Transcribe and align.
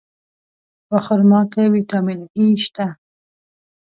په 0.87 0.97
خرما 1.05 1.41
کې 1.51 1.63
ویټامین 1.73 2.19
E 2.43 2.45
شته. 2.63 2.87